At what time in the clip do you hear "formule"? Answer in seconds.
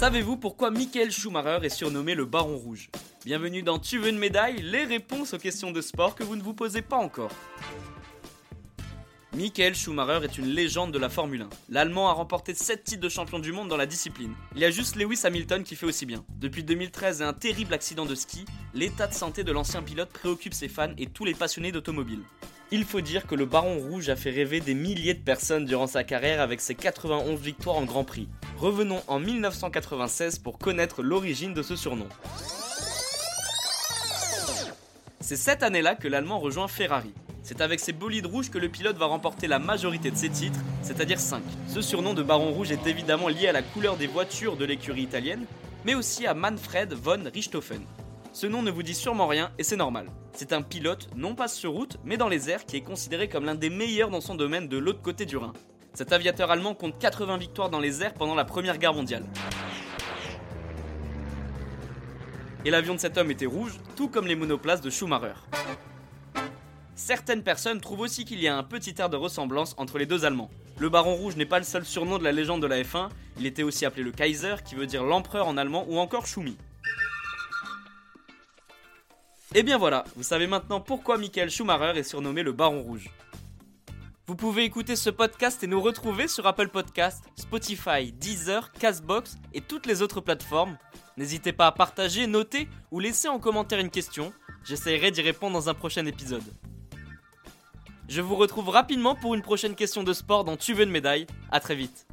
11.10-11.42